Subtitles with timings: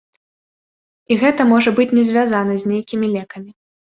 [1.15, 3.49] І гэта можа быць не звязана з нейкімі лекамі.